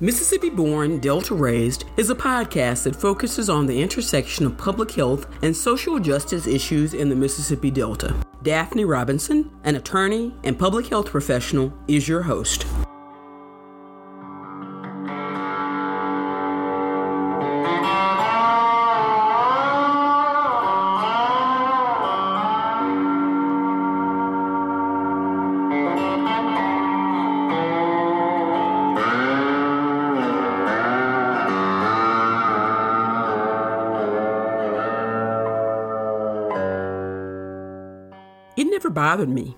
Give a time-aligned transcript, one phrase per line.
[0.00, 5.26] Mississippi Born, Delta Raised is a podcast that focuses on the intersection of public health
[5.42, 8.14] and social justice issues in the Mississippi Delta.
[8.44, 12.64] Daphne Robinson, an attorney and public health professional, is your host.
[38.78, 39.56] Never bothered me.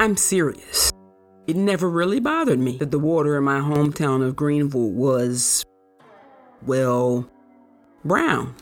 [0.00, 0.90] I'm serious.
[1.46, 5.64] It never really bothered me that the water in my hometown of Greenville was,
[6.66, 7.30] well,
[8.04, 8.56] brown.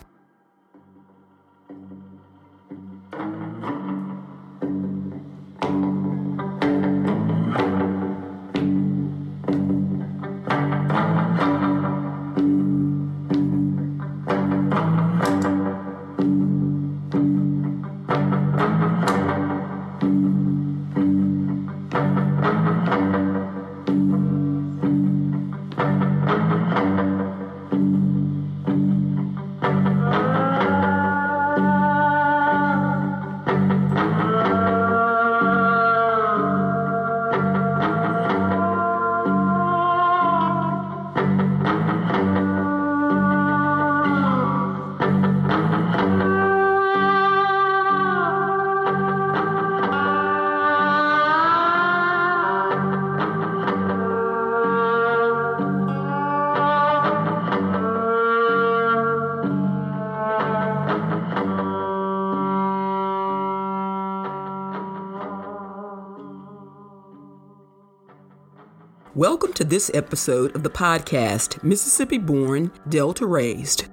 [69.16, 73.88] Welcome to this episode of the podcast Mississippi Born, Delta Raised.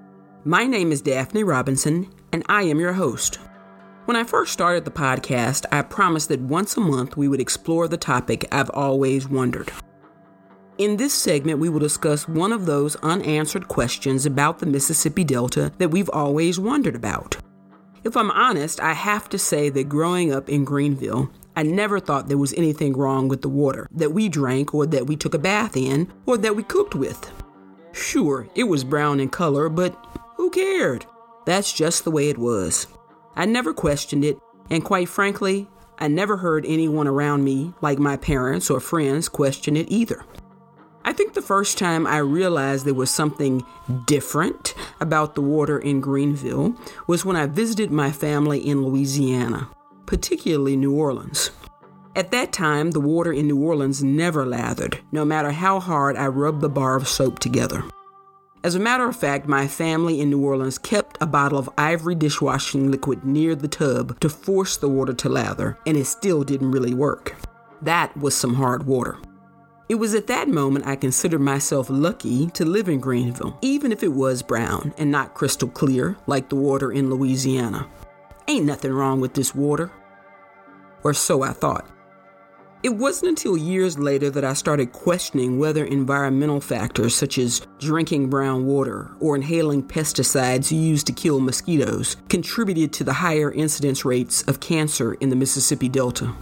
[0.46, 3.40] My name is Daphne Robinson, and I am your host.
[4.06, 7.88] When I first started the podcast, I promised that once a month we would explore
[7.88, 9.72] the topic I've always wondered.
[10.78, 15.72] In this segment, we will discuss one of those unanswered questions about the Mississippi Delta
[15.80, 17.38] that we've always wondered about.
[18.04, 22.28] If I'm honest, I have to say that growing up in Greenville, I never thought
[22.28, 25.40] there was anything wrong with the water that we drank or that we took a
[25.40, 27.32] bath in or that we cooked with.
[27.92, 29.98] Sure, it was brown in color, but
[30.36, 31.08] who cared?
[31.48, 32.86] That's just the way it was.
[33.36, 34.38] I never questioned it,
[34.70, 35.68] and quite frankly,
[35.98, 40.24] I never heard anyone around me, like my parents or friends, question it either.
[41.04, 43.66] I think the first time I realized there was something
[44.06, 46.76] different about the water in Greenville
[47.08, 49.70] was when I visited my family in Louisiana
[50.08, 51.52] particularly New Orleans.
[52.16, 56.26] At that time, the water in New Orleans never lathered, no matter how hard I
[56.26, 57.84] rubbed the bar of soap together.
[58.64, 62.16] As a matter of fact, my family in New Orleans kept a bottle of ivory
[62.16, 66.72] dishwashing liquid near the tub to force the water to lather, and it still didn't
[66.72, 67.36] really work.
[67.84, 69.20] That was some hard water.
[69.88, 74.04] It was at that moment I considered myself lucky to live in Greenville, even if
[74.04, 77.88] it was brown and not crystal clear like the water in Louisiana.
[78.50, 79.92] Ain't nothing wrong with this water.
[81.04, 81.86] Or so I thought.
[82.84, 88.30] It wasn't until years later that I started questioning whether environmental factors such as drinking
[88.30, 94.44] brown water or inhaling pesticides used to kill mosquitoes contributed to the higher incidence rates
[94.44, 96.34] of cancer in the Mississippi Delta.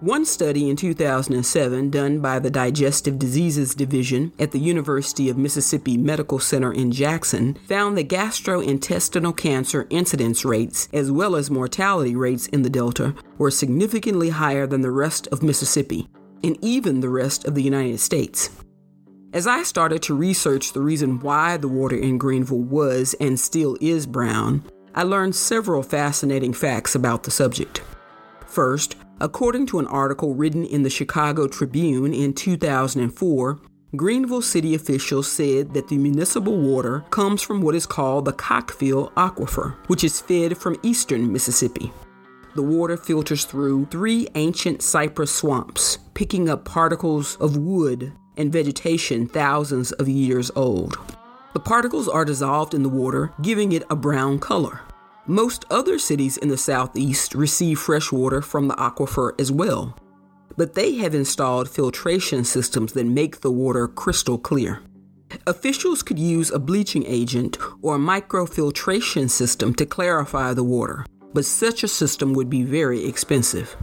[0.00, 5.98] One study in 2007, done by the Digestive Diseases Division at the University of Mississippi
[5.98, 12.46] Medical Center in Jackson, found that gastrointestinal cancer incidence rates, as well as mortality rates
[12.46, 16.08] in the Delta, were significantly higher than the rest of Mississippi,
[16.42, 18.48] and even the rest of the United States.
[19.34, 23.76] As I started to research the reason why the water in Greenville was and still
[23.82, 27.82] is brown, I learned several fascinating facts about the subject.
[28.50, 33.60] First, According to an article written in the Chicago Tribune in 2004,
[33.94, 39.12] Greenville city officials said that the municipal water comes from what is called the Cockfield
[39.14, 41.92] Aquifer, which is fed from eastern Mississippi.
[42.54, 49.26] The water filters through three ancient cypress swamps, picking up particles of wood and vegetation
[49.26, 50.96] thousands of years old.
[51.52, 54.80] The particles are dissolved in the water, giving it a brown color.
[55.26, 59.96] Most other cities in the southeast receive fresh water from the aquifer as well,
[60.56, 64.82] but they have installed filtration systems that make the water crystal clear.
[65.46, 71.44] Officials could use a bleaching agent or a microfiltration system to clarify the water, but
[71.44, 73.76] such a system would be very expensive.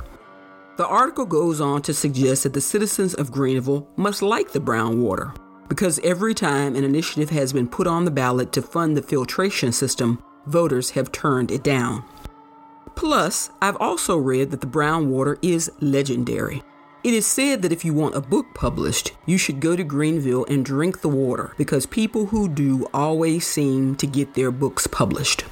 [0.77, 5.01] The article goes on to suggest that the citizens of Greenville must like the brown
[5.01, 5.33] water,
[5.69, 9.71] because every time an initiative has been put on the ballot to fund the filtration
[9.71, 12.03] system, voters have turned it down.
[12.95, 16.63] Plus, I've also read that the brown water is legendary.
[17.03, 20.45] It is said that if you want a book published, you should go to Greenville
[20.45, 25.45] and drink the water because people who do always seem to get their books published.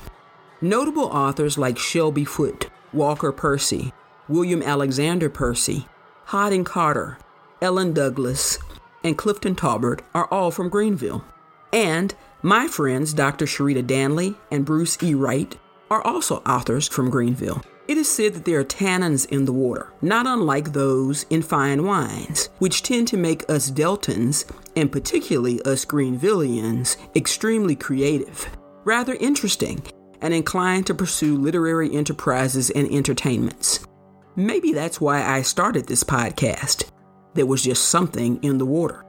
[0.60, 3.94] Notable authors like Shelby Foote, Walker Percy,
[4.28, 5.88] William Alexander Percy,
[6.26, 7.20] Hodding Carter,
[7.62, 8.58] Ellen Douglas,
[9.04, 11.24] and Clifton Talbert are all from Greenville.
[11.72, 12.16] And
[12.46, 13.46] my friends Dr.
[13.46, 15.16] Sharita Danley and Bruce E.
[15.16, 15.58] Wright
[15.90, 17.64] are also authors from Greenville.
[17.88, 21.86] It is said that there are tannins in the water, not unlike those in fine
[21.86, 24.46] wines, which tend to make us Deltans,
[24.76, 28.48] and particularly us Greenvillians, extremely creative,
[28.84, 29.82] rather interesting,
[30.22, 33.88] and inclined to pursue literary enterprises and entertainments.
[34.36, 36.92] Maybe that's why I started this podcast.
[37.34, 39.05] There was just something in the water.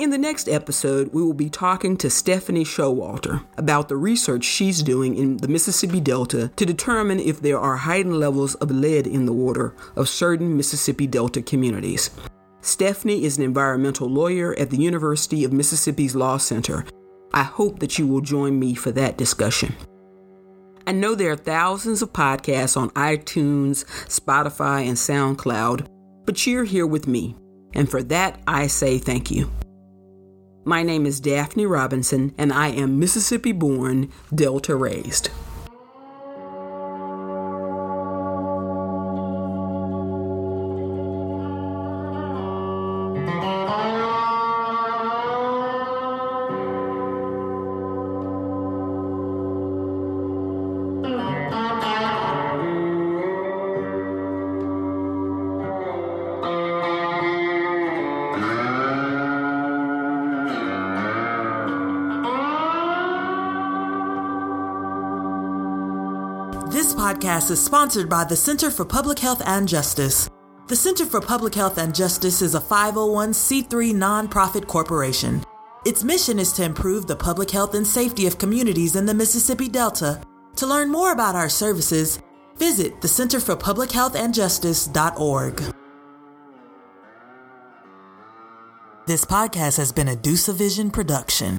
[0.00, 4.82] In the next episode, we will be talking to Stephanie Showalter about the research she's
[4.82, 9.26] doing in the Mississippi Delta to determine if there are heightened levels of lead in
[9.26, 12.08] the water of certain Mississippi Delta communities.
[12.62, 16.86] Stephanie is an environmental lawyer at the University of Mississippi's Law Center.
[17.34, 19.74] I hope that you will join me for that discussion.
[20.86, 25.88] I know there are thousands of podcasts on iTunes, Spotify, and SoundCloud,
[26.24, 27.36] but you're here with me,
[27.74, 29.50] and for that I say thank you.
[30.64, 35.30] My name is Daphne Robinson, and I am Mississippi born, Delta raised.
[66.68, 70.28] This podcast is sponsored by the Center for Public Health and Justice.
[70.68, 75.42] The Center for Public Health and Justice is a 501c3 nonprofit corporation.
[75.84, 79.68] Its mission is to improve the public health and safety of communities in the Mississippi
[79.68, 80.20] Delta.
[80.56, 82.20] To learn more about our services,
[82.56, 85.62] visit the Center for Public Health and Justice.org.
[89.06, 91.58] This podcast has been a Deuce Vision production.